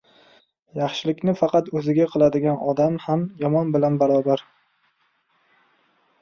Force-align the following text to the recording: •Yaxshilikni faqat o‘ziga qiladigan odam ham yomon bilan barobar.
•Yaxshilikni 0.77 1.35
faqat 1.41 1.69
o‘ziga 1.79 2.07
qiladigan 2.13 2.57
odam 2.71 2.97
ham 3.05 3.27
yomon 3.45 3.71
bilan 3.77 4.01
barobar. 4.05 4.45